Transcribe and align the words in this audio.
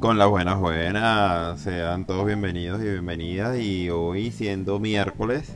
Con 0.00 0.16
las 0.16 0.30
buenas 0.30 0.58
buenas, 0.58 1.60
sean 1.60 2.06
todos 2.06 2.24
bienvenidos 2.24 2.80
y 2.80 2.84
bienvenidas 2.84 3.60
y 3.60 3.90
hoy 3.90 4.30
siendo 4.30 4.78
miércoles, 4.78 5.52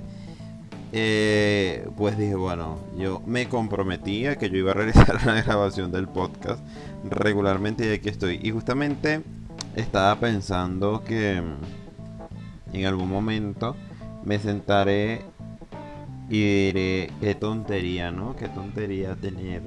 eh, 0.92 1.88
pues 1.96 2.18
dije, 2.18 2.34
bueno, 2.34 2.78
yo 2.98 3.22
me 3.24 3.48
comprometía 3.48 4.36
que 4.36 4.50
yo 4.50 4.58
iba 4.58 4.72
a 4.72 4.74
realizar 4.74 5.18
la 5.26 5.40
grabación 5.40 5.92
del 5.92 6.08
podcast 6.08 6.62
regularmente 7.08 7.88
y 7.88 7.94
aquí 7.94 8.10
estoy. 8.10 8.38
Y 8.42 8.50
justamente 8.50 9.22
estaba 9.76 10.20
pensando 10.20 11.02
que 11.04 11.42
en 12.74 12.84
algún 12.84 13.08
momento 13.08 13.74
me 14.26 14.38
sentaré 14.38 15.22
y 16.28 16.66
diré, 16.66 17.10
qué 17.18 17.34
tontería, 17.34 18.10
¿no? 18.10 18.36
Qué 18.36 18.48
tontería 18.48 19.16
tener 19.16 19.62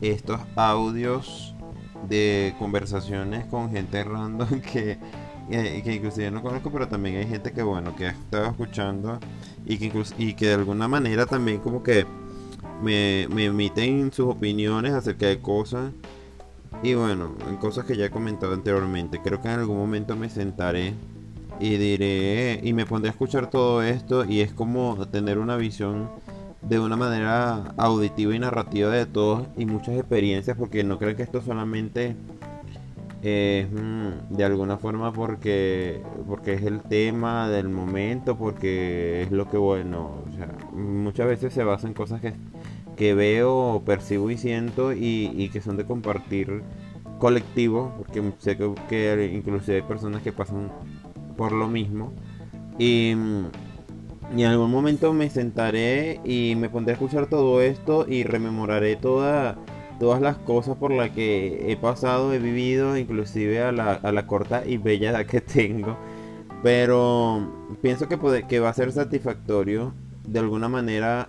estos 0.00 0.40
audios 0.54 1.53
de 2.08 2.54
conversaciones 2.58 3.46
con 3.46 3.70
gente 3.70 4.02
random 4.04 4.60
que, 4.72 4.98
que, 5.50 5.94
inclusive 5.94 6.30
no 6.30 6.42
conozco, 6.42 6.70
pero 6.70 6.88
también 6.88 7.16
hay 7.16 7.26
gente 7.26 7.52
que 7.52 7.62
bueno, 7.62 7.94
que 7.96 8.06
ha 8.06 8.10
estado 8.10 8.46
escuchando 8.46 9.18
y 9.66 9.78
que 9.78 9.92
y 10.18 10.34
que 10.34 10.48
de 10.48 10.54
alguna 10.54 10.88
manera 10.88 11.26
también 11.26 11.58
como 11.58 11.82
que 11.82 12.06
me, 12.82 13.28
me 13.28 13.46
emiten 13.46 14.12
sus 14.12 14.26
opiniones 14.26 14.92
acerca 14.92 15.26
de 15.26 15.40
cosas. 15.40 15.92
Y 16.82 16.94
bueno, 16.94 17.34
en 17.48 17.56
cosas 17.56 17.84
que 17.84 17.96
ya 17.96 18.06
he 18.06 18.10
comentado 18.10 18.52
anteriormente. 18.52 19.20
Creo 19.22 19.40
que 19.40 19.48
en 19.48 19.60
algún 19.60 19.78
momento 19.78 20.16
me 20.16 20.28
sentaré 20.28 20.94
y 21.60 21.76
diré 21.76 22.60
y 22.62 22.72
me 22.72 22.84
pondré 22.84 23.10
a 23.10 23.12
escuchar 23.12 23.48
todo 23.48 23.82
esto 23.82 24.24
y 24.24 24.40
es 24.40 24.52
como 24.52 25.06
tener 25.08 25.38
una 25.38 25.56
visión 25.56 26.10
de 26.68 26.80
una 26.80 26.96
manera 26.96 27.74
auditiva 27.76 28.34
y 28.34 28.38
narrativa 28.38 28.90
de 28.90 29.06
todos 29.06 29.46
y 29.56 29.66
muchas 29.66 29.96
experiencias 29.96 30.56
porque 30.56 30.84
no 30.84 30.98
creo 30.98 31.14
que 31.16 31.22
esto 31.22 31.42
solamente 31.42 32.16
es 33.22 33.70
mm, 33.70 34.34
de 34.34 34.44
alguna 34.44 34.78
forma 34.78 35.12
porque 35.12 36.02
porque 36.26 36.54
es 36.54 36.62
el 36.62 36.80
tema 36.82 37.48
del 37.48 37.68
momento 37.68 38.36
porque 38.36 39.22
es 39.22 39.30
lo 39.30 39.50
que 39.50 39.56
bueno 39.56 40.24
muchas 40.72 41.26
veces 41.26 41.52
se 41.52 41.64
basa 41.64 41.86
en 41.86 41.94
cosas 41.94 42.20
que, 42.20 42.34
que 42.96 43.14
veo 43.14 43.82
percibo 43.84 44.30
y 44.30 44.38
siento 44.38 44.92
y, 44.92 45.48
que 45.52 45.60
son 45.60 45.76
de 45.76 45.84
compartir 45.84 46.62
colectivo 47.18 47.94
porque 47.98 48.22
sé 48.38 48.56
que, 48.56 48.74
que 48.88 49.32
inclusive 49.34 49.76
hay 49.76 49.82
personas 49.82 50.22
que 50.22 50.32
pasan 50.32 50.70
por 51.36 51.52
lo 51.52 51.68
mismo. 51.68 52.12
Y 52.78 53.14
mm, 53.16 53.46
y 54.36 54.42
en 54.42 54.50
algún 54.50 54.70
momento 54.70 55.12
me 55.12 55.30
sentaré 55.30 56.20
y 56.24 56.54
me 56.56 56.68
pondré 56.68 56.92
a 56.92 56.94
escuchar 56.94 57.26
todo 57.26 57.60
esto 57.60 58.06
y 58.08 58.24
rememoraré 58.24 58.96
toda, 58.96 59.56
todas 60.00 60.20
las 60.20 60.36
cosas 60.38 60.76
por 60.76 60.90
las 60.92 61.10
que 61.10 61.70
he 61.70 61.76
pasado, 61.76 62.32
he 62.32 62.38
vivido, 62.38 62.96
inclusive 62.96 63.62
a 63.62 63.72
la, 63.72 63.92
a 63.92 64.12
la 64.12 64.26
corta 64.26 64.64
y 64.66 64.76
bella 64.76 65.10
edad 65.10 65.26
que 65.26 65.40
tengo. 65.40 65.96
Pero 66.62 67.76
pienso 67.82 68.08
que, 68.08 68.16
puede, 68.16 68.46
que 68.46 68.60
va 68.60 68.70
a 68.70 68.74
ser 68.74 68.90
satisfactorio 68.92 69.92
de 70.26 70.38
alguna 70.38 70.68
manera 70.68 71.26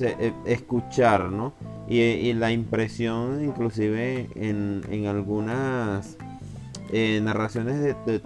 eh, 0.00 0.32
escuchar, 0.44 1.30
¿no? 1.30 1.54
Y, 1.88 2.32
la 2.34 2.52
impresión, 2.52 3.44
inclusive 3.44 4.28
en, 4.34 4.82
en 4.90 5.06
algunas 5.06 6.16
eh, 6.92 7.20
narraciones 7.22 7.80
de 7.80 8.20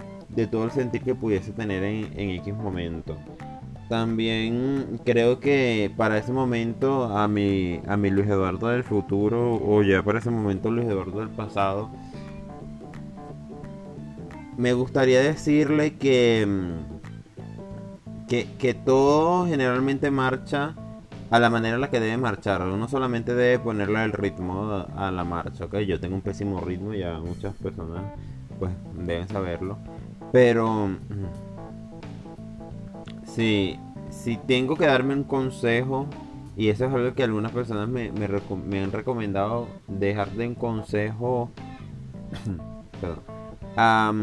todo 0.49 0.65
el 0.65 0.71
sentir 0.71 1.01
que 1.01 1.15
pudiese 1.15 1.51
tener 1.51 1.83
en, 1.83 2.19
en 2.19 2.29
X 2.31 2.55
momento. 2.55 3.17
También 3.89 5.01
creo 5.03 5.39
que 5.41 5.91
para 5.97 6.17
ese 6.17 6.31
momento 6.31 7.05
a 7.05 7.27
mi, 7.27 7.81
a 7.87 7.97
mi 7.97 8.09
Luis 8.09 8.27
Eduardo 8.27 8.69
del 8.69 8.83
futuro, 8.83 9.55
o 9.55 9.83
ya 9.83 10.01
para 10.01 10.19
ese 10.19 10.29
momento 10.29 10.71
Luis 10.71 10.87
Eduardo 10.87 11.19
del 11.19 11.29
pasado, 11.29 11.89
me 14.57 14.73
gustaría 14.73 15.21
decirle 15.21 15.97
que, 15.97 16.47
que, 18.29 18.47
que 18.57 18.73
todo 18.73 19.45
generalmente 19.47 20.09
marcha 20.09 20.75
a 21.31 21.39
la 21.39 21.49
manera 21.49 21.75
en 21.75 21.81
la 21.81 21.89
que 21.89 21.99
debe 21.99 22.17
marchar. 22.17 22.61
Uno 22.61 22.87
solamente 22.87 23.33
debe 23.33 23.59
ponerle 23.59 24.03
el 24.03 24.11
ritmo 24.11 24.85
a 24.95 25.11
la 25.11 25.23
marcha. 25.23 25.65
¿okay? 25.65 25.85
Yo 25.85 25.99
tengo 25.99 26.15
un 26.15 26.21
pésimo 26.21 26.61
ritmo, 26.61 26.93
ya 26.93 27.19
muchas 27.19 27.55
personas 27.55 28.03
pues 28.59 28.71
deben 28.93 29.27
saberlo. 29.27 29.77
Pero 30.31 30.89
si, 33.25 33.77
si 34.09 34.37
tengo 34.37 34.75
que 34.75 34.85
darme 34.85 35.13
un 35.13 35.23
consejo, 35.23 36.07
y 36.55 36.69
eso 36.69 36.85
es 36.85 36.93
algo 36.93 37.13
que 37.13 37.23
algunas 37.23 37.51
personas 37.51 37.87
me, 37.87 38.11
me, 38.11 38.83
han 38.83 38.91
recomendado, 38.91 39.67
dejar 39.87 40.31
de 40.31 40.47
un 40.47 40.55
consejo 40.55 41.49
a, 43.77 44.13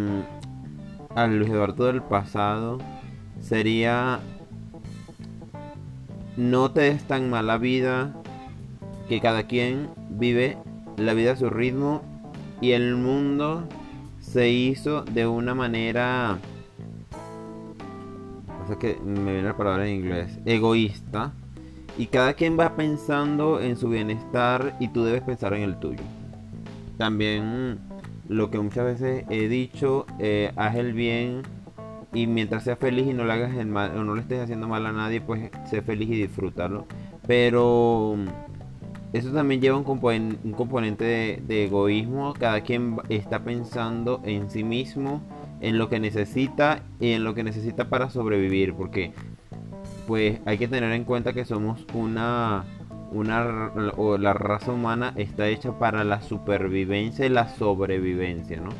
a 1.14 1.26
Luis 1.26 1.50
Eduardo 1.50 1.86
del 1.86 2.02
pasado, 2.02 2.78
sería 3.40 4.20
no 6.36 6.70
te 6.70 6.82
des 6.82 7.02
tan 7.02 7.30
mala 7.30 7.58
vida, 7.58 8.14
que 9.08 9.20
cada 9.20 9.44
quien 9.44 9.88
vive 10.10 10.56
la 10.96 11.14
vida 11.14 11.32
a 11.32 11.36
su 11.36 11.50
ritmo 11.50 12.02
y 12.60 12.72
el 12.72 12.94
mundo 12.94 13.64
se 14.30 14.50
hizo 14.50 15.02
de 15.02 15.26
una 15.26 15.54
manera 15.54 16.38
o 18.70 18.78
que 18.78 18.96
me 19.02 19.32
viene 19.32 19.42
la 19.42 19.56
palabra 19.56 19.88
en 19.88 19.96
inglés 19.96 20.38
egoísta 20.44 21.32
y 21.96 22.06
cada 22.06 22.34
quien 22.34 22.58
va 22.58 22.76
pensando 22.76 23.60
en 23.60 23.76
su 23.76 23.88
bienestar 23.88 24.76
y 24.78 24.88
tú 24.88 25.04
debes 25.04 25.22
pensar 25.22 25.54
en 25.54 25.62
el 25.62 25.80
tuyo. 25.80 26.02
También 26.98 27.78
lo 28.28 28.50
que 28.50 28.58
muchas 28.58 28.84
veces 28.84 29.24
he 29.30 29.48
dicho 29.48 30.04
eh, 30.18 30.52
haz 30.56 30.76
el 30.76 30.92
bien 30.92 31.42
y 32.12 32.26
mientras 32.26 32.64
seas 32.64 32.78
feliz 32.78 33.06
y 33.06 33.14
no 33.14 33.24
le 33.24 33.32
hagas 33.32 33.56
el 33.56 33.66
mal 33.66 33.96
o 33.96 34.04
no 34.04 34.14
le 34.14 34.20
estés 34.20 34.42
haciendo 34.42 34.68
mal 34.68 34.84
a 34.84 34.92
nadie 34.92 35.22
pues 35.22 35.50
sé 35.70 35.80
feliz 35.80 36.10
y 36.10 36.22
disfrútalo. 36.22 36.86
Pero 37.26 38.16
eso 39.12 39.32
también 39.32 39.60
lleva 39.60 39.76
un, 39.76 39.84
componente 39.84 41.42
de, 41.46 41.64
egoísmo. 41.64 42.34
Cada 42.34 42.60
quien 42.60 42.96
está 43.08 43.40
pensando 43.40 44.20
en 44.24 44.50
sí 44.50 44.64
mismo, 44.64 45.22
en 45.60 45.78
lo 45.78 45.88
que 45.88 45.98
necesita 45.98 46.82
y 47.00 47.12
en 47.12 47.24
lo 47.24 47.34
que 47.34 47.42
necesita 47.42 47.88
para 47.88 48.10
sobrevivir. 48.10 48.74
Porque 48.74 49.12
pues 50.06 50.40
hay 50.44 50.58
que 50.58 50.68
tener 50.68 50.92
en 50.92 51.04
cuenta 51.04 51.32
que 51.32 51.44
somos 51.44 51.86
una, 51.94 52.64
una 53.12 53.72
o 53.96 54.18
la 54.18 54.34
raza 54.34 54.72
humana 54.72 55.14
está 55.16 55.48
hecha 55.48 55.78
para 55.78 56.04
la 56.04 56.20
supervivencia 56.20 57.24
y 57.24 57.30
la 57.30 57.48
sobrevivencia, 57.48 58.60
¿no? 58.60 58.70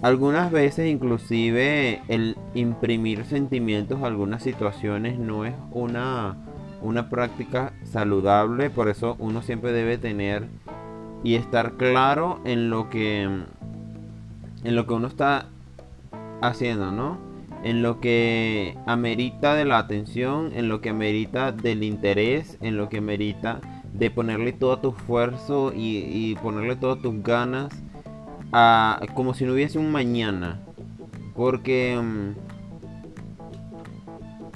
Algunas 0.00 0.52
veces 0.52 0.88
inclusive 0.88 2.02
el 2.06 2.36
imprimir 2.54 3.24
sentimientos 3.24 4.00
a 4.02 4.06
algunas 4.06 4.44
situaciones 4.44 5.18
no 5.18 5.44
es 5.44 5.54
una 5.72 6.36
una 6.80 7.08
práctica 7.08 7.72
saludable, 7.84 8.70
por 8.70 8.88
eso 8.88 9.16
uno 9.18 9.42
siempre 9.42 9.72
debe 9.72 9.98
tener 9.98 10.46
y 11.24 11.34
estar 11.34 11.72
claro 11.72 12.40
en 12.44 12.70
lo 12.70 12.88
que 12.90 13.22
en 14.64 14.76
lo 14.76 14.86
que 14.86 14.94
uno 14.94 15.06
está 15.06 15.46
haciendo, 16.40 16.92
¿no? 16.92 17.18
En 17.64 17.82
lo 17.82 18.00
que 18.00 18.76
amerita 18.86 19.54
de 19.54 19.64
la 19.64 19.78
atención, 19.78 20.52
en 20.54 20.68
lo 20.68 20.80
que 20.80 20.90
amerita 20.90 21.52
del 21.52 21.82
interés, 21.82 22.56
en 22.60 22.76
lo 22.76 22.88
que 22.88 22.98
amerita 22.98 23.60
de 23.92 24.10
ponerle 24.10 24.52
todo 24.52 24.78
tu 24.78 24.90
esfuerzo 24.90 25.72
y, 25.74 26.36
ponerle 26.42 26.76
todas 26.76 27.00
tus 27.02 27.22
ganas 27.22 27.68
a, 28.52 29.00
como 29.14 29.34
si 29.34 29.44
no 29.44 29.54
hubiese 29.54 29.78
un 29.78 29.90
mañana. 29.90 30.60
Porque 31.34 31.98
mm, 32.00 32.47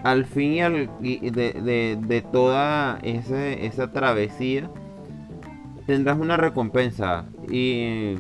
al 0.03 0.25
fin 0.25 0.53
y 0.53 0.61
al, 0.61 0.91
de, 1.01 1.99
de, 2.01 2.23
toda 2.23 2.99
esa 3.03 3.93
travesía 3.93 4.71
tendrás 5.87 6.19
una 6.19 6.37
recompensa. 6.37 7.27
Y, 7.51 8.15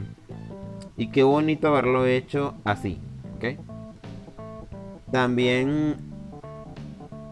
y 0.96 1.08
qué 1.08 1.22
bonito 1.22 1.68
haberlo 1.68 2.06
hecho 2.06 2.54
así 2.64 2.98
también 5.12 5.96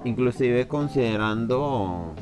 inclusive 0.05 0.69
considerando 0.69 2.15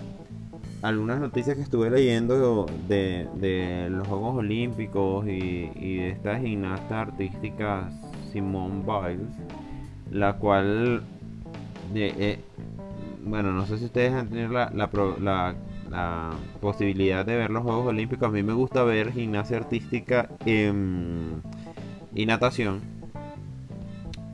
algunas 0.82 1.20
noticias 1.20 1.56
que 1.56 1.62
estuve 1.62 1.90
leyendo 1.90 2.66
de, 2.86 3.28
de 3.34 3.88
los 3.90 4.06
Juegos 4.06 4.36
Olímpicos 4.36 5.26
y, 5.26 5.70
y 5.75 5.96
de 5.96 6.10
esta 6.10 6.38
gimnasta 6.38 7.00
artística 7.02 7.90
Simone 8.32 8.84
Biles 8.86 9.28
la 10.12 10.34
cual 10.34 11.02
eh, 11.94 12.40
bueno, 13.25 13.52
no 13.52 13.67
sé 13.67 13.79
si 13.79 13.87
ustedes 13.87 14.12
han 14.12 14.29
tenido 14.29 14.49
la, 14.50 14.70
la, 14.70 15.55
la, 15.90 16.31
posibilidad 16.61 17.25
de 17.25 17.37
ver 17.37 17.50
los 17.50 17.62
Juegos 17.62 17.87
Olímpicos. 17.87 18.29
A 18.29 18.32
mí 18.32 18.43
me 18.43 18.52
gusta 18.52 18.82
ver 18.82 19.12
gimnasia 19.12 19.58
artística 19.58 20.29
y 20.44 22.26
natación. 22.26 22.81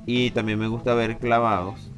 Y 0.07 0.31
también 0.31 0.59
me 0.59 0.69
gusta 0.69 0.95
ver 0.95 1.19
clavados. 1.19 1.91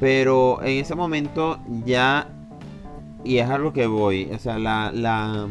Pero 0.00 0.62
en 0.62 0.78
ese 0.78 0.94
momento 0.94 1.58
ya... 1.84 2.28
Y 3.24 3.38
es 3.38 3.48
a 3.48 3.56
lo 3.56 3.72
que 3.72 3.86
voy. 3.86 4.30
O 4.32 4.38
sea, 4.38 4.58
la, 4.58 4.90
la, 4.92 5.48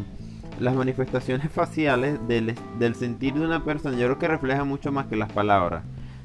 las 0.60 0.74
manifestaciones 0.74 1.50
faciales 1.52 2.18
del, 2.28 2.54
del, 2.78 2.94
sentir 2.94 3.34
de 3.34 3.44
una 3.44 3.64
persona, 3.64 3.96
yo 3.96 4.06
creo 4.06 4.18
que 4.18 4.28
refleja 4.28 4.64
mucho 4.64 4.92
más 4.92 5.06
que 5.06 5.16
las 5.16 5.32
palabras. 5.32 5.82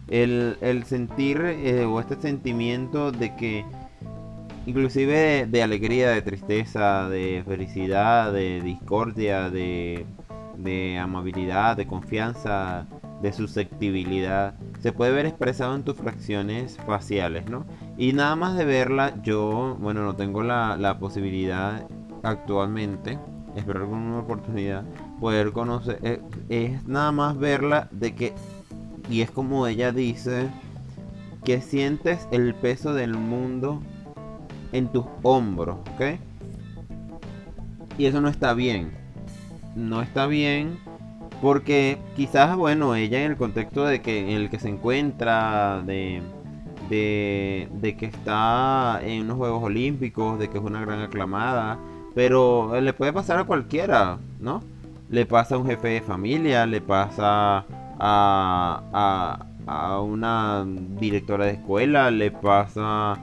El, 0.09 0.57
el 0.61 0.83
sentir 0.85 1.41
eh, 1.41 1.85
o 1.85 1.99
este 1.99 2.15
sentimiento 2.15 3.11
de 3.11 3.35
que 3.35 3.65
inclusive 4.65 5.47
de, 5.47 5.63
alegría, 5.63 6.09
de 6.11 6.21
tristeza, 6.21 7.09
de 7.09 7.43
felicidad, 7.45 8.31
de 8.31 8.61
discordia, 8.61 9.49
de, 9.49 10.05
de 10.57 10.97
amabilidad, 10.97 11.77
de 11.77 11.87
confianza, 11.87 12.85
de 13.21 13.33
susceptibilidad, 13.33 14.53
se 14.79 14.91
puede 14.91 15.11
ver 15.11 15.25
expresado 15.25 15.75
en 15.75 15.83
tus 15.83 15.97
fracciones 15.97 16.77
faciales, 16.85 17.49
¿no? 17.49 17.65
Y 17.97 18.13
nada 18.13 18.35
más 18.35 18.55
de 18.55 18.65
verla, 18.65 19.13
yo, 19.23 19.75
bueno, 19.79 20.03
no 20.03 20.15
tengo 20.15 20.43
la, 20.43 20.77
la 20.77 20.99
posibilidad 20.99 21.85
actualmente, 22.23 23.17
espero 23.55 23.81
alguna 23.81 24.19
oportunidad, 24.19 24.83
poder 25.19 25.51
conocer, 25.51 25.99
eh, 26.03 26.21
es 26.49 26.87
nada 26.87 27.11
más 27.11 27.37
verla 27.37 27.89
de 27.91 28.15
que, 28.15 28.33
y 29.09 29.21
es 29.21 29.31
como 29.31 29.67
ella 29.67 29.91
dice, 29.91 30.49
que 31.43 31.61
sientes 31.61 32.27
el 32.31 32.53
peso 32.53 32.93
del 32.93 33.15
mundo 33.15 33.81
en 34.71 34.87
tus 34.91 35.05
hombros, 35.23 35.77
¿ok? 35.93 36.19
Y 37.97 38.05
eso 38.05 38.21
no 38.21 38.29
está 38.29 38.53
bien. 38.53 38.91
No 39.75 40.01
está 40.01 40.27
bien 40.27 40.77
porque 41.41 41.97
quizás, 42.15 42.55
bueno, 42.57 42.95
ella 42.95 43.23
en 43.23 43.31
el 43.31 43.37
contexto 43.37 43.85
de 43.85 44.01
que 44.01 44.31
en 44.31 44.41
el 44.41 44.49
que 44.49 44.59
se 44.59 44.69
encuentra, 44.69 45.81
de, 45.85 46.21
de, 46.89 47.69
de 47.71 47.97
que 47.97 48.05
está 48.05 48.99
en 49.03 49.23
unos 49.23 49.37
Juegos 49.37 49.63
Olímpicos, 49.63 50.37
de 50.39 50.49
que 50.49 50.57
es 50.57 50.63
una 50.63 50.81
gran 50.81 51.01
aclamada, 51.01 51.79
pero 52.13 52.79
le 52.81 52.93
puede 52.93 53.13
pasar 53.13 53.39
a 53.39 53.45
cualquiera, 53.45 54.17
¿no? 54.39 54.61
Le 55.09 55.25
pasa 55.25 55.55
a 55.55 55.57
un 55.57 55.65
jefe 55.65 55.87
de 55.87 56.01
familia, 56.01 56.65
le 56.65 56.81
pasa 56.81 57.65
a, 57.99 58.81
a, 58.93 59.45
a 59.67 60.01
una 60.01 60.65
directora 60.99 61.45
de 61.45 61.51
escuela, 61.51 62.09
le 62.11 62.31
pasa 62.31 63.17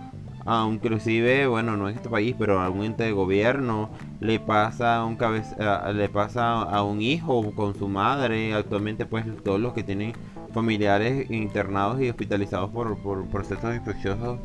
a 0.47 0.69
inclusive, 0.71 1.49
bueno, 1.49 1.77
no 1.77 1.89
en 1.89 1.97
este 1.97 2.09
país, 2.09 2.37
pero 2.39 2.61
a 2.61 2.67
algún 2.67 2.85
ente 2.85 3.03
de 3.03 3.13
gobierno, 3.13 3.91
le 4.21 4.39
pasa 4.39 4.99
a 4.99 5.05
un 5.05 5.17
cabeza, 5.17 5.93
le 5.93 6.09
pasa 6.09 6.63
a 6.63 6.85
un 6.85 7.03
hijo 7.03 7.53
con 7.53 7.75
su 7.75 7.89
madre, 7.89 8.55
actualmente 8.55 9.07
pues 9.07 9.25
todos 9.43 9.61
los 9.61 9.73
que 9.73 9.83
tienen 9.83 10.13
familiares 10.53 11.29
internados 11.33 12.01
y 12.01 12.09
hospitalizados 12.09 12.71
por, 12.71 12.97
procesos 13.27 13.75
infecciosos, 13.75 14.39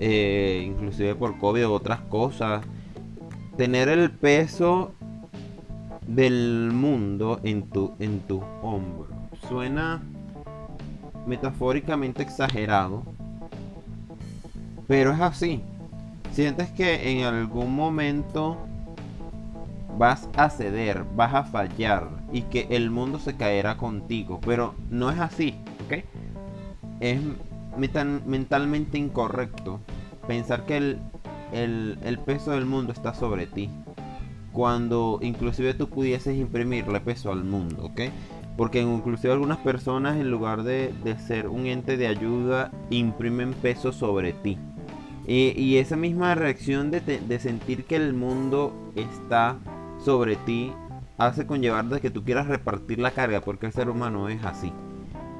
eh, 0.00 0.64
inclusive 0.66 1.14
por 1.14 1.38
COVID 1.38 1.66
o 1.66 1.72
otras 1.74 2.00
cosas, 2.00 2.64
tener 3.58 3.90
el 3.90 4.10
peso 4.10 4.92
del 6.06 6.70
mundo 6.72 7.40
en 7.44 7.68
tu, 7.68 7.94
en 7.98 8.20
tu 8.20 8.42
hombro. 8.62 9.13
Suena 9.48 10.02
metafóricamente 11.26 12.22
exagerado, 12.22 13.02
pero 14.86 15.12
es 15.12 15.20
así. 15.20 15.62
Sientes 16.32 16.70
que 16.70 17.12
en 17.12 17.24
algún 17.24 17.74
momento 17.74 18.58
vas 19.96 20.28
a 20.36 20.50
ceder, 20.50 21.04
vas 21.14 21.34
a 21.34 21.44
fallar 21.44 22.08
y 22.32 22.42
que 22.42 22.66
el 22.70 22.90
mundo 22.90 23.18
se 23.18 23.36
caerá 23.36 23.76
contigo. 23.76 24.40
Pero 24.44 24.74
no 24.90 25.10
es 25.10 25.18
así, 25.18 25.54
¿ok? 25.84 26.04
Es 27.00 27.20
mentalmente 28.26 28.98
incorrecto 28.98 29.80
pensar 30.26 30.64
que 30.64 30.76
el, 30.76 30.98
el, 31.52 32.18
peso 32.24 32.52
del 32.52 32.66
mundo 32.66 32.92
está 32.92 33.14
sobre 33.14 33.46
ti. 33.46 33.70
Cuando 34.52 35.18
inclusive 35.22 35.74
tú 35.74 35.88
pudieses 35.88 36.36
imprimirle 36.36 37.00
peso 37.00 37.32
al 37.32 37.44
mundo, 37.44 37.86
¿ok? 37.86 38.00
Porque 38.56 38.80
inclusive 38.80 39.32
algunas 39.32 39.58
personas 39.58 40.16
en 40.16 40.30
lugar 40.30 40.62
de, 40.62 40.92
de 41.02 41.18
ser 41.18 41.48
un 41.48 41.66
ente 41.66 41.96
de 41.96 42.06
ayuda 42.06 42.70
imprimen 42.90 43.52
peso 43.52 43.92
sobre 43.92 44.32
ti. 44.32 44.58
Y, 45.26 45.76
esa 45.78 45.96
misma 45.96 46.34
reacción 46.34 46.90
de, 46.90 47.38
sentir 47.38 47.84
que 47.84 47.96
el 47.96 48.12
mundo 48.12 48.92
está 48.94 49.56
sobre 50.04 50.36
ti 50.36 50.72
hace 51.16 51.46
conllevar 51.46 51.86
de 51.86 52.00
que 52.00 52.10
tú 52.10 52.24
quieras 52.24 52.46
repartir 52.46 52.98
la 52.98 53.12
carga, 53.12 53.40
porque 53.40 53.66
el 53.66 53.72
ser 53.72 53.88
humano 53.88 54.28
es 54.28 54.44
así. 54.44 54.72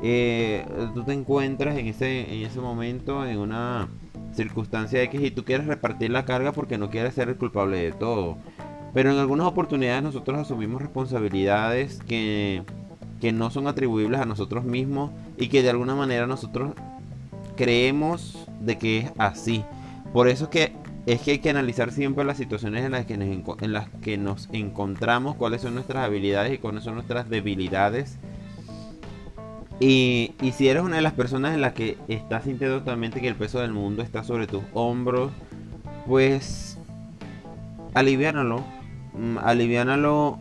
Eh, 0.03 0.65
tú 0.95 1.05
te 1.05 1.13
encuentras 1.13 1.77
en 1.77 1.87
ese, 1.87 2.33
en 2.33 2.47
ese 2.47 2.61
momento 2.61 3.27
en 3.27 3.39
una 3.39 3.89
circunstancia 4.33 5.03
X 5.03 5.21
y 5.23 5.31
tú 5.31 5.45
quieres 5.45 5.67
repartir 5.67 6.11
la 6.11 6.25
carga 6.25 6.53
porque 6.53 6.79
no 6.79 6.91
quieres 6.91 7.15
ser 7.15 7.29
el 7.29 7.37
culpable 7.37 7.79
de 7.79 7.93
todo. 7.93 8.39
Pero 8.95 9.13
en 9.13 9.19
algunas 9.19 9.47
oportunidades 9.47 10.03
nosotros 10.03 10.39
asumimos 10.39 10.81
responsabilidades 10.81 12.01
que, 12.07 12.63
que 13.21 13.33
no 13.33 13.51
son 13.51 13.67
atribuibles 13.67 14.21
a 14.21 14.27
nosotros 14.27 14.65
mismos 14.65 15.11
y 15.37 15.49
que 15.49 15.63
de 15.63 15.71
alguna 15.71 15.95
manera 15.95 16.27
nosotros 16.27 16.73
creemos 17.57 18.47
de 18.61 18.79
que 18.79 18.99
es 18.99 19.13
así. 19.19 19.65
Por 20.13 20.29
eso 20.29 20.51
que 20.51 20.73
es 21.07 21.21
que 21.21 21.33
hay 21.33 21.39
que 21.39 21.51
analizar 21.51 21.93
siempre 21.93 22.25
las 22.25 22.39
situaciones 22.39 22.85
en 22.85 22.93
las 22.93 23.05
que 23.05 23.17
nos, 23.17 23.63
en 23.63 23.73
las 23.73 23.89
que 24.03 24.17
nos 24.17 24.49
encontramos, 24.53 25.37
cuáles 25.37 25.61
son 25.61 25.75
nuestras 25.75 26.05
habilidades 26.05 26.55
y 26.55 26.59
cuáles 26.59 26.85
son 26.85 26.95
nuestras 26.95 27.29
debilidades. 27.29 28.19
Y, 29.81 30.35
si 30.57 30.69
eres 30.69 30.83
una 30.83 30.97
de 30.97 31.03
las 31.03 31.13
personas 31.13 31.55
en 31.55 31.61
las 31.61 31.75
que 31.75 31.99
estás 32.09 32.45
sintiendo 32.45 32.79
totalmente 32.79 33.21
que 33.21 33.29
el 33.29 33.35
peso 33.35 33.61
del 33.61 33.73
mundo 33.73 34.03
está 34.03 34.25
sobre 34.25 34.47
tus 34.47 34.63
hombros, 34.73 35.31
pues 36.07 36.79
aliviánalo. 37.93 38.65
Mm, 39.15 39.39
aliviánalo 39.39 40.39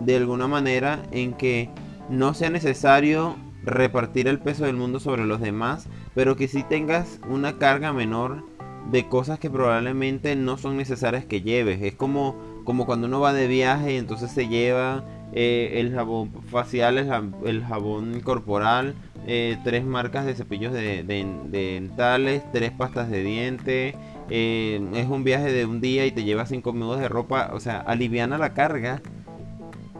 de 0.00 0.16
alguna 0.16 0.46
manera 0.46 1.02
en 1.12 1.32
que 1.32 1.70
no 2.08 2.34
sea 2.34 2.50
necesario 2.50 3.36
repartir 3.64 4.28
el 4.28 4.38
peso 4.38 4.64
del 4.64 4.76
mundo 4.76 5.00
sobre 5.00 5.24
los 5.24 5.40
demás, 5.40 5.88
pero 6.14 6.36
que 6.36 6.48
si 6.48 6.62
tengas 6.62 7.20
una 7.28 7.58
carga 7.58 7.92
menor 7.92 8.44
de 8.90 9.08
cosas 9.08 9.38
que 9.38 9.50
probablemente 9.50 10.36
no 10.36 10.58
son 10.58 10.76
necesarias 10.76 11.24
que 11.24 11.40
lleves. 11.40 11.80
Es 11.82 11.94
como, 11.94 12.36
como 12.64 12.86
cuando 12.86 13.06
uno 13.06 13.20
va 13.20 13.32
de 13.32 13.46
viaje 13.46 13.94
y 13.94 13.96
entonces 13.96 14.30
se 14.30 14.48
lleva 14.48 15.04
eh, 15.32 15.80
el 15.80 15.92
jabón 15.92 16.32
facial, 16.44 16.98
el, 17.44 17.64
jabón 17.64 18.20
corporal, 18.20 18.94
eh, 19.26 19.56
tres 19.64 19.84
marcas 19.84 20.26
de 20.26 20.34
cepillos 20.34 20.72
de, 20.72 21.02
dentales, 21.02 22.42
tres 22.52 22.70
pastas 22.72 23.10
de 23.10 23.22
dientes. 23.22 23.94
Eh, 24.30 24.80
es 24.94 25.08
un 25.08 25.24
viaje 25.24 25.52
de 25.52 25.66
un 25.66 25.80
día 25.80 26.06
y 26.06 26.12
te 26.12 26.24
lleva 26.24 26.46
cinco 26.46 26.72
minutos 26.72 27.00
de 27.00 27.08
ropa. 27.08 27.50
O 27.52 27.60
sea, 27.60 27.80
aliviana 27.80 28.38
la 28.38 28.54
carga. 28.54 29.02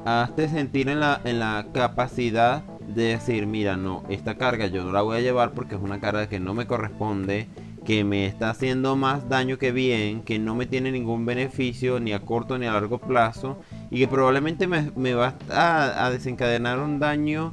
Hazte 0.04 0.48
sentir 0.48 0.88
en 0.88 1.00
la, 1.00 1.20
en 1.24 1.38
la 1.38 1.66
capacidad 1.72 2.62
de 2.86 3.04
decir, 3.04 3.46
mira, 3.46 3.76
no, 3.76 4.02
esta 4.08 4.36
carga 4.36 4.66
yo 4.66 4.84
no 4.84 4.92
la 4.92 5.02
voy 5.02 5.16
a 5.16 5.20
llevar 5.20 5.52
porque 5.52 5.76
es 5.76 5.80
una 5.80 6.00
carga 6.00 6.28
que 6.28 6.38
no 6.40 6.52
me 6.52 6.66
corresponde, 6.66 7.48
que 7.84 8.04
me 8.04 8.26
está 8.26 8.50
haciendo 8.50 8.96
más 8.96 9.28
daño 9.28 9.58
que 9.58 9.72
bien, 9.72 10.22
que 10.22 10.38
no 10.38 10.54
me 10.54 10.66
tiene 10.66 10.90
ningún 10.90 11.26
beneficio 11.26 12.00
ni 12.00 12.12
a 12.12 12.20
corto 12.20 12.58
ni 12.58 12.66
a 12.66 12.72
largo 12.72 12.98
plazo 12.98 13.58
y 13.90 13.98
que 13.98 14.08
probablemente 14.08 14.66
me, 14.66 15.14
va 15.14 15.34
a, 15.50 16.10
desencadenar 16.10 16.80
un 16.80 16.98
daño 16.98 17.52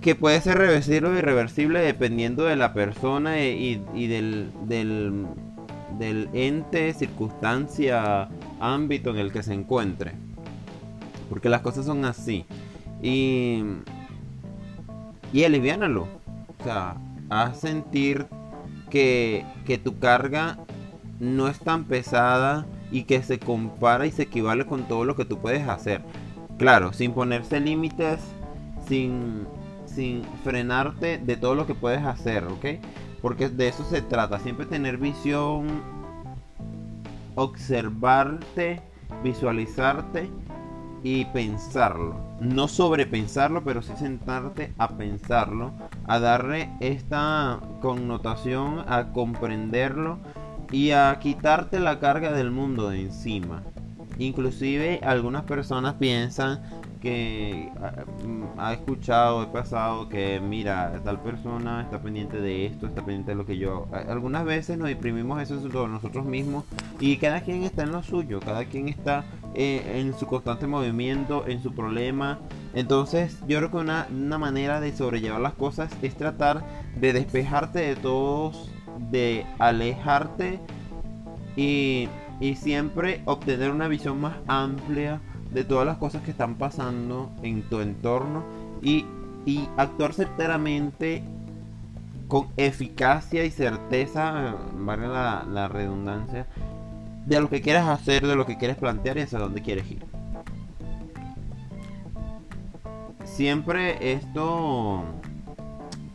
que 0.00 0.14
puede 0.14 0.40
ser 0.40 0.58
reversible 0.58 1.08
o 1.08 1.18
irreversible 1.18 1.80
dependiendo 1.80 2.44
de 2.44 2.56
la 2.56 2.72
persona 2.72 3.40
y, 3.40 3.76
del, 4.06 4.50
del, 4.66 5.26
del 5.98 6.28
ente, 6.32 6.92
circunstancia, 6.94 8.28
ámbito 8.60 9.10
en 9.10 9.16
el 9.16 9.32
que 9.32 9.42
se 9.42 9.54
encuentre. 9.54 10.27
Porque 11.28 11.48
las 11.48 11.60
cosas 11.60 11.86
son 11.86 12.04
así. 12.04 12.44
Y, 13.02 13.62
y 15.32 15.44
aliviánalo. 15.44 16.08
O 16.58 16.64
sea, 16.64 16.96
haz 17.30 17.60
sentir 17.60 18.26
que, 18.90 19.44
que 19.66 19.78
tu 19.78 19.98
carga 19.98 20.58
no 21.20 21.48
es 21.48 21.58
tan 21.58 21.84
pesada 21.84 22.66
y 22.90 23.04
que 23.04 23.22
se 23.22 23.38
compara 23.38 24.06
y 24.06 24.10
se 24.10 24.22
equivale 24.22 24.66
con 24.66 24.88
todo 24.88 25.04
lo 25.04 25.16
que 25.16 25.24
tú 25.24 25.38
puedes 25.38 25.68
hacer. 25.68 26.02
Claro, 26.58 26.92
sin 26.92 27.12
ponerse 27.12 27.60
límites, 27.60 28.20
sin, 28.86 29.46
sin 29.86 30.24
frenarte 30.42 31.18
de 31.18 31.36
todo 31.36 31.54
lo 31.54 31.66
que 31.66 31.74
puedes 31.74 32.04
hacer, 32.04 32.44
¿ok? 32.44 32.66
Porque 33.20 33.48
de 33.48 33.68
eso 33.68 33.84
se 33.84 34.02
trata, 34.02 34.38
siempre 34.38 34.66
tener 34.66 34.96
visión, 34.96 35.66
observarte, 37.34 38.80
visualizarte 39.22 40.30
y 41.02 41.24
pensarlo. 41.26 42.16
No 42.40 42.68
sobrepensarlo, 42.68 43.64
pero 43.64 43.82
sí 43.82 43.92
sentarte 43.96 44.72
a 44.78 44.88
pensarlo, 44.88 45.72
a 46.06 46.18
darle 46.18 46.70
esta 46.80 47.60
connotación, 47.80 48.84
a 48.88 49.12
comprenderlo 49.12 50.18
y 50.70 50.90
a 50.90 51.18
quitarte 51.20 51.80
la 51.80 51.98
carga 51.98 52.32
del 52.32 52.50
mundo 52.50 52.90
de 52.90 53.02
encima. 53.02 53.62
Inclusive 54.18 55.00
algunas 55.02 55.44
personas 55.44 55.94
piensan 55.94 56.60
que 57.00 57.70
ah, 57.80 58.04
mm, 58.26 58.58
ha 58.58 58.72
escuchado, 58.72 59.42
he 59.42 59.46
pasado 59.46 60.08
que 60.08 60.40
mira, 60.40 61.00
tal 61.04 61.20
persona 61.20 61.82
está 61.82 62.00
pendiente 62.00 62.40
de 62.40 62.66
esto, 62.66 62.86
está 62.86 63.02
pendiente 63.02 63.32
de 63.32 63.36
lo 63.36 63.46
que 63.46 63.56
yo. 63.56 63.86
Algunas 63.92 64.44
veces 64.44 64.78
nos 64.78 64.90
imprimimos 64.90 65.40
eso 65.40 65.58
nosotros 65.88 66.24
mismos 66.24 66.64
y 67.00 67.16
cada 67.18 67.42
quien 67.42 67.62
está 67.62 67.84
en 67.84 67.92
lo 67.92 68.02
suyo, 68.02 68.40
cada 68.40 68.64
quien 68.64 68.88
está 68.88 69.24
eh, 69.54 70.00
en 70.00 70.16
su 70.18 70.26
constante 70.26 70.66
movimiento, 70.66 71.46
en 71.46 71.62
su 71.62 71.72
problema. 71.72 72.38
Entonces 72.74 73.38
yo 73.48 73.58
creo 73.58 73.70
que 73.70 73.76
una, 73.78 74.06
una 74.10 74.38
manera 74.38 74.80
de 74.80 74.94
sobrellevar 74.94 75.40
las 75.40 75.54
cosas 75.54 75.90
es 76.02 76.14
tratar 76.14 76.62
de 76.96 77.12
despejarte 77.12 77.80
de 77.80 77.96
todos, 77.96 78.70
de 79.10 79.46
alejarte 79.58 80.60
y, 81.56 82.08
y 82.40 82.54
siempre 82.56 83.22
obtener 83.24 83.70
una 83.70 83.88
visión 83.88 84.20
más 84.20 84.36
amplia 84.46 85.20
de 85.52 85.64
todas 85.64 85.86
las 85.86 85.96
cosas 85.96 86.22
que 86.22 86.30
están 86.30 86.56
pasando 86.56 87.30
en 87.42 87.62
tu 87.62 87.80
entorno 87.80 88.44
y, 88.82 89.06
y 89.46 89.66
actuar 89.76 90.12
certeramente 90.12 91.22
con 92.28 92.48
eficacia 92.58 93.44
y 93.44 93.50
certeza, 93.50 94.54
vale 94.74 95.08
la, 95.08 95.46
la 95.50 95.66
redundancia, 95.68 96.46
de 97.28 97.40
lo 97.40 97.50
que 97.50 97.60
quieres 97.60 97.82
hacer, 97.82 98.26
de 98.26 98.34
lo 98.34 98.46
que 98.46 98.56
quieres 98.56 98.76
plantear 98.76 99.18
y 99.18 99.20
hacia 99.20 99.38
dónde 99.38 99.60
quieres 99.60 99.90
ir. 99.90 100.02
Siempre 103.24 104.12
esto 104.12 105.04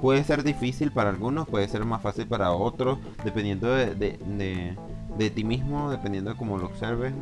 puede 0.01 0.24
ser 0.24 0.43
difícil 0.43 0.91
para 0.91 1.12
algunos, 1.12 1.48
puede 1.48 1.67
ser 1.67 1.86
más 1.86 2.01
fácil 2.01 2.27
para 2.27 2.51
otros, 2.51 2.98
dependiendo 3.24 3.74
de, 3.74 3.93
de, 3.96 4.75
de, 5.17 5.29
ti 5.29 5.43
mismo, 5.43 5.91
dependiendo 5.91 6.32
de 6.32 6.36
cómo 6.38 6.58
lo 6.58 6.65
observes. 6.65 7.13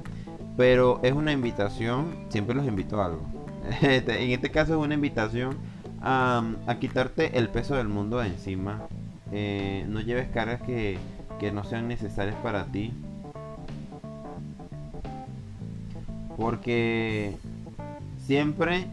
Pero 0.56 1.00
es 1.04 1.12
una 1.12 1.34
invitación, 1.34 2.26
siempre 2.30 2.56
los 2.56 2.66
invito 2.66 3.02
a 3.02 3.08
algo. 3.08 3.22
Este, 3.82 4.24
en 4.24 4.32
este 4.32 4.50
caso 4.50 4.74
es 4.74 4.84
una 4.84 4.96
invitación 4.96 5.58
a, 6.02 6.44
a 6.66 6.80
quitarte 6.80 7.38
el 7.38 7.50
peso 7.50 7.76
del 7.76 7.90
mundo 7.90 8.18
de 8.20 8.28
encima. 8.28 8.88
Eh, 9.32 9.86
no 9.88 10.02
lleves 10.02 10.30
cargas 10.30 10.62
que, 10.64 10.98
que 11.40 11.52
no 11.52 11.64
sean 11.64 11.88
necesarias 11.88 12.36
para 12.42 12.66
ti. 12.66 12.92
Porque 16.42 17.38
siempre 18.18 18.88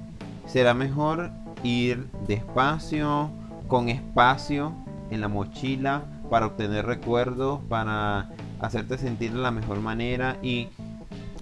será 0.46 0.74
mejor 0.74 1.30
ir 1.62 2.06
despacio, 2.26 3.30
con 3.68 3.88
espacio 3.88 4.74
en 5.10 5.22
la 5.22 5.28
mochila 5.28 6.04
para 6.28 6.44
obtener 6.44 6.84
recuerdos, 6.84 7.60
para 7.70 8.28
hacerte 8.60 8.98
sentir 8.98 9.32
de 9.32 9.38
la 9.38 9.50
mejor 9.50 9.80
manera. 9.80 10.36
Y 10.42 10.68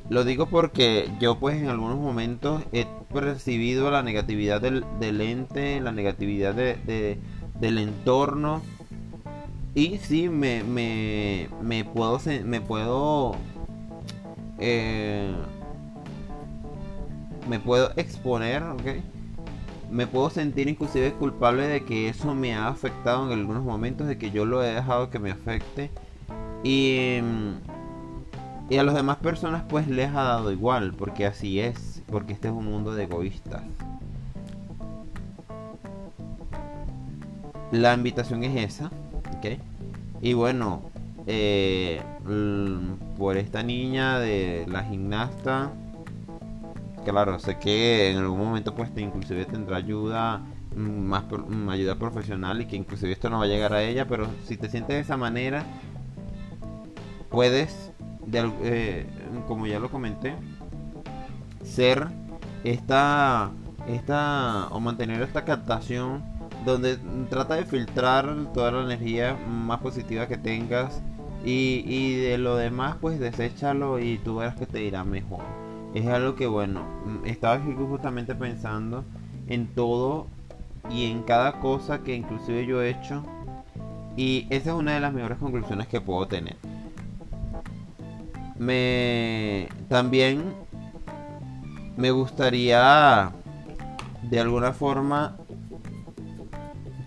lo 0.08 0.22
digo 0.22 0.46
porque 0.46 1.10
yo 1.18 1.40
pues 1.40 1.60
en 1.60 1.70
algunos 1.70 1.98
momentos 1.98 2.62
he 2.72 2.86
percibido 3.12 3.90
la 3.90 4.04
negatividad 4.04 4.60
del, 4.60 4.84
del 5.00 5.20
ente, 5.20 5.80
la 5.80 5.90
negatividad 5.90 6.54
de, 6.54 6.76
de, 6.86 7.18
del 7.58 7.78
entorno. 7.78 8.62
Y 9.74 9.98
sí 9.98 10.28
me, 10.28 10.62
me, 10.62 11.48
me 11.60 11.84
puedo 11.84 12.20
me 12.44 12.60
puedo 12.60 13.34
eh, 14.60 15.34
me 17.48 17.60
puedo 17.60 17.90
exponer, 17.96 18.62
¿ok? 18.62 19.02
Me 19.90 20.06
puedo 20.06 20.30
sentir 20.30 20.68
inclusive 20.68 21.12
culpable 21.12 21.68
de 21.68 21.84
que 21.84 22.08
eso 22.08 22.34
me 22.34 22.54
ha 22.54 22.68
afectado 22.68 23.26
en 23.26 23.38
algunos 23.38 23.64
momentos, 23.64 24.06
de 24.06 24.18
que 24.18 24.30
yo 24.30 24.44
lo 24.44 24.62
he 24.62 24.74
dejado 24.74 25.10
que 25.10 25.18
me 25.18 25.30
afecte. 25.30 25.90
Y, 26.64 27.18
a 28.76 28.82
las 28.82 28.94
demás 28.94 29.18
personas 29.18 29.62
pues 29.68 29.86
les 29.86 30.10
ha 30.10 30.22
dado 30.22 30.50
igual, 30.50 30.92
porque 30.94 31.24
así 31.24 31.60
es, 31.60 32.02
porque 32.10 32.32
este 32.32 32.48
es 32.48 32.54
un 32.54 32.66
mundo 32.66 32.94
de 32.94 33.04
egoístas. 33.04 33.62
La 37.70 37.94
invitación 37.94 38.42
es 38.44 38.74
esa, 38.74 38.86
¿ok? 39.36 39.60
Y 40.20 40.32
bueno, 40.32 40.82
eh, 41.26 42.00
por 43.18 43.36
esta 43.36 43.62
niña 43.62 44.18
de 44.18 44.64
la 44.68 44.82
gimnasta 44.84 45.72
claro, 47.06 47.38
sé 47.38 47.58
que 47.58 48.10
en 48.10 48.18
algún 48.18 48.38
momento 48.38 48.74
pues 48.74 48.92
te 48.92 49.00
inclusive 49.00 49.44
tendrá 49.44 49.76
ayuda 49.76 50.38
mm, 50.74 50.80
más 50.80 51.24
mm, 51.24 51.68
ayuda 51.68 51.94
profesional 51.96 52.60
y 52.60 52.66
que 52.66 52.76
inclusive 52.76 53.12
esto 53.12 53.30
no 53.30 53.38
va 53.38 53.44
a 53.44 53.48
llegar 53.48 53.72
a 53.72 53.82
ella, 53.82 54.06
pero 54.08 54.26
si 54.44 54.56
te 54.56 54.68
sientes 54.68 54.96
de 54.96 55.00
esa 55.00 55.16
manera, 55.16 55.64
puedes, 57.30 57.92
eh, 58.32 59.06
como 59.46 59.66
ya 59.66 59.78
lo 59.78 59.90
comenté, 59.90 60.34
ser 61.64 62.08
esta, 62.64 63.50
esta 63.86 64.68
o 64.70 64.80
mantener 64.80 65.22
esta 65.22 65.44
captación 65.44 66.24
donde 66.64 66.98
trata 67.30 67.54
de 67.54 67.64
filtrar 67.64 68.52
toda 68.52 68.72
la 68.72 68.82
energía 68.82 69.36
más 69.48 69.80
positiva 69.80 70.26
que 70.26 70.38
tengas 70.38 71.02
y, 71.44 72.16
de 72.16 72.38
lo 72.38 72.56
demás 72.56 72.96
pues 73.00 73.20
deséchalo 73.20 74.00
y 74.00 74.18
tú 74.18 74.36
verás 74.36 74.56
que 74.56 74.66
te 74.66 74.82
irá 74.82 75.04
mejor 75.04 75.65
es 75.94 76.06
algo 76.06 76.34
que 76.34 76.46
bueno, 76.46 76.82
estaba 77.24 77.60
justamente 77.60 78.34
pensando 78.34 79.04
en 79.48 79.66
todo 79.68 80.26
y 80.90 81.10
en 81.10 81.22
cada 81.22 81.60
cosa 81.60 82.02
que 82.02 82.14
inclusive 82.14 82.66
yo 82.66 82.82
he 82.82 82.90
hecho 82.90 83.22
y 84.16 84.46
esa 84.50 84.70
es 84.70 84.76
una 84.76 84.94
de 84.94 85.00
las 85.00 85.12
mejores 85.12 85.38
conclusiones 85.38 85.88
que 85.88 86.00
puedo 86.00 86.26
tener. 86.26 86.56
Me 88.58 89.68
también 89.88 90.54
me 91.96 92.10
gustaría 92.10 93.32
de 94.22 94.40
alguna 94.40 94.72
forma 94.72 95.36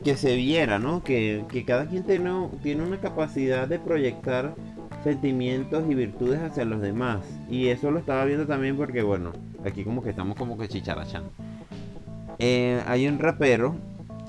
que 0.03 0.15
se 0.15 0.35
viera, 0.35 0.79
¿no? 0.79 1.03
Que, 1.03 1.45
que 1.49 1.65
cada 1.65 1.87
quien 1.87 2.03
tiene, 2.03 2.31
tiene 2.63 2.83
una 2.83 2.97
capacidad 2.97 3.67
de 3.67 3.79
proyectar 3.79 4.55
sentimientos 5.03 5.83
y 5.89 5.95
virtudes 5.95 6.41
hacia 6.41 6.65
los 6.65 6.81
demás. 6.81 7.19
Y 7.49 7.67
eso 7.67 7.91
lo 7.91 7.99
estaba 7.99 8.25
viendo 8.25 8.45
también 8.45 8.77
porque, 8.77 9.01
bueno, 9.01 9.31
aquí 9.65 9.83
como 9.83 10.03
que 10.03 10.09
estamos 10.11 10.37
como 10.37 10.57
que 10.57 10.67
chicharachando. 10.67 11.31
Eh, 12.37 12.81
hay 12.87 13.07
un 13.07 13.19
rapero 13.19 13.75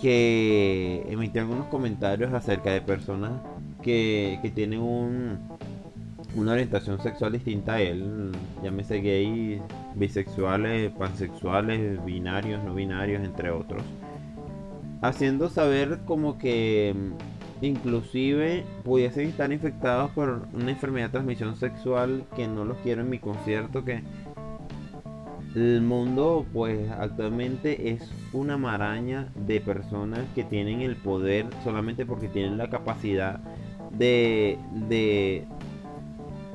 que 0.01 1.07
emitió 1.09 1.43
algunos 1.43 1.67
comentarios 1.67 2.33
acerca 2.33 2.73
de 2.73 2.81
personas 2.81 3.33
que, 3.83 4.39
que 4.43 4.51
tienen 4.51 4.81
un, 4.81 5.39
una 6.35 6.53
orientación 6.53 7.01
sexual 7.01 7.33
distinta 7.33 7.75
a 7.75 7.81
él, 7.81 8.33
llámese 8.63 9.01
gay, 9.01 9.61
bisexuales, 9.95 10.91
pansexuales, 10.93 12.05
binarios, 12.05 12.63
no 12.65 12.75
binarios, 12.75 13.23
entre 13.25 13.51
otros. 13.51 13.83
Haciendo 15.03 15.49
saber 15.49 16.01
como 16.05 16.39
que 16.39 16.95
inclusive 17.63 18.65
pudiesen 18.85 19.29
estar 19.29 19.53
infectados 19.53 20.11
por 20.13 20.47
una 20.53 20.71
enfermedad 20.71 21.07
de 21.07 21.13
transmisión 21.13 21.57
sexual 21.57 22.25
que 22.35 22.49
no 22.49 22.65
los 22.65 22.79
quiero 22.79 23.03
en 23.03 23.11
mi 23.11 23.19
concierto 23.19 23.85
que 23.85 24.03
el 25.55 25.83
mundo 25.83 26.47
pues 26.53 26.91
actualmente 26.91 27.91
es 27.91 28.09
una 28.33 28.57
maraña 28.57 29.29
de 29.35 29.61
personas 29.61 30.21
que 30.35 30.45
tienen 30.45 30.81
el 30.81 30.97
poder 30.97 31.47
solamente 31.65 32.07
porque 32.07 32.29
tienen 32.29 32.57
la 32.57 32.71
capacidad 32.71 33.41
de, 33.91 34.59
de, 34.89 35.45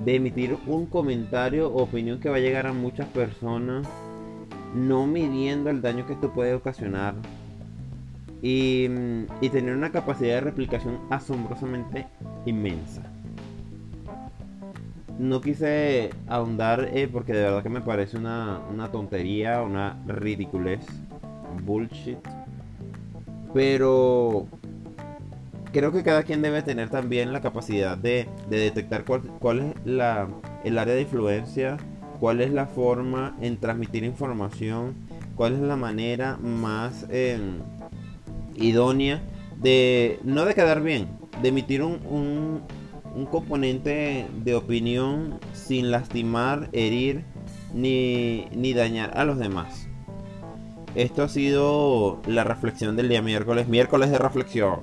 de 0.03 0.15
emitir 0.15 0.57
un 0.65 0.85
comentario 0.85 1.67
o 1.67 1.83
opinión 1.83 2.19
que 2.19 2.29
va 2.29 2.37
a 2.37 2.39
llegar 2.39 2.67
a 2.67 2.73
muchas 2.73 3.07
personas 3.09 3.85
no 4.73 5.07
midiendo 5.07 5.69
el 5.69 5.81
daño 5.81 6.07
que 6.07 6.13
esto 6.13 6.33
puede 6.33 6.53
ocasionar 6.53 7.15
y, 8.47 9.49
tener 9.49 9.75
una 9.75 9.91
capacidad 9.91 10.35
de 10.35 10.41
replicación 10.41 10.99
asombrosamente 11.09 12.05
inmensa. 12.45 13.01
No 15.17 15.41
quise 15.41 16.11
ahondar 16.27 16.89
eh, 16.93 17.07
porque 17.11 17.33
de 17.33 17.41
verdad 17.41 17.63
que 17.63 17.69
me 17.69 17.81
parece 17.81 18.17
una, 18.17 18.61
tontería, 18.91 19.63
una 19.63 19.97
ridiculez, 20.05 20.85
bullshit. 21.63 22.19
Pero 23.51 24.45
creo 25.71 25.91
que 25.91 26.03
cada 26.03 26.21
quien 26.21 26.43
debe 26.43 26.61
tener 26.61 26.89
también 26.89 27.33
la 27.33 27.41
capacidad 27.41 27.97
de, 27.97 28.27
detectar 28.47 29.05
cuál, 29.05 29.59
es 29.59 29.85
la, 29.85 30.27
el 30.63 30.77
área 30.77 30.93
de 30.93 31.01
influencia, 31.01 31.77
cuál 32.19 32.41
es 32.41 32.51
la 32.51 32.67
forma 32.67 33.35
en 33.41 33.57
transmitir 33.57 34.03
información, 34.03 34.93
cuál 35.35 35.53
es 35.53 35.61
la 35.61 35.77
manera 35.77 36.37
más... 36.37 37.07
Em, 37.09 37.61
idónea 38.55 39.21
de 39.61 40.19
no 40.23 40.45
de 40.45 40.55
quedar 40.55 40.81
bien, 40.81 41.07
de 41.41 41.49
emitir 41.49 41.81
un, 41.81 41.99
un, 43.15 43.25
componente 43.25 44.27
de 44.43 44.55
opinión 44.55 45.39
sin 45.53 45.89
lastimar, 45.89 46.69
herir 46.73 47.23
ni, 47.73 48.47
ni 48.55 48.73
dañar 48.73 49.17
a 49.17 49.25
los 49.25 49.37
demás. 49.37 49.87
Esto 50.95 51.23
ha 51.23 51.29
sido 51.29 52.21
la 52.27 52.43
reflexión 52.43 52.95
del 52.95 53.09
día 53.09 53.21
miércoles, 53.21 53.67
miércoles 53.67 54.11
de 54.11 54.17
reflexión. 54.17 54.81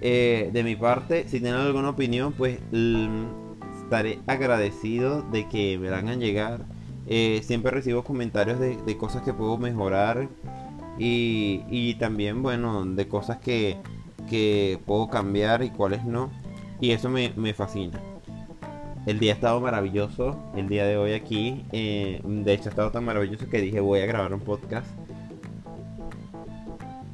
Eh, 0.00 0.50
de 0.52 0.62
mi 0.62 0.76
parte, 0.76 1.24
si 1.28 1.40
tienen 1.40 1.60
alguna 1.60 1.90
opinión, 1.90 2.32
pues 2.32 2.58
estaré 3.82 4.20
agradecido 4.26 5.22
de 5.22 5.48
que 5.48 5.78
me 5.78 5.88
hagan 5.88 6.20
llegar. 6.20 6.64
Eh, 7.06 7.40
siempre 7.42 7.72
recibo 7.72 8.04
comentarios 8.04 8.60
de, 8.60 8.76
de, 8.76 8.96
cosas 8.96 9.22
que 9.22 9.32
puedo 9.32 9.58
mejorar 9.58 10.28
y, 10.98 11.94
también, 11.94 12.42
bueno, 12.42 12.84
de 12.84 13.08
cosas 13.08 13.38
que, 13.38 13.78
puedo 14.86 15.08
cambiar 15.08 15.62
y 15.62 15.70
cuáles 15.70 16.04
no. 16.04 16.30
Y 16.80 16.92
eso 16.92 17.10
me, 17.10 17.54
fascina. 17.54 18.00
el 19.06 19.18
día 19.18 19.32
ha 19.32 19.34
estado 19.34 19.60
maravilloso, 19.60 20.38
el 20.56 20.68
día 20.68 20.84
de 20.84 20.96
hoy 20.96 21.12
aquí. 21.12 21.64
eh, 21.72 22.20
de 22.24 22.52
hecho, 22.52 22.68
ha 22.68 22.70
estado 22.70 22.90
tan 22.90 23.04
maravilloso 23.04 23.48
que 23.48 23.60
dije 23.60 23.80
voy 23.80 24.00
a 24.00 24.06
grabar 24.06 24.32
un 24.34 24.40
podcast. 24.40 24.86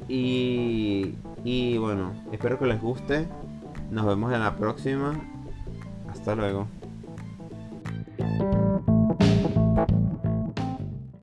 Y, 0.09 1.15
y 1.43 1.77
bueno, 1.77 2.13
espero 2.31 2.59
que 2.59 2.65
les 2.65 2.81
guste. 2.81 3.27
Nos 3.91 4.05
vemos 4.05 4.33
en 4.33 4.41
la 4.41 4.55
próxima. 4.55 5.19
Hasta 6.09 6.35
luego. 6.35 6.67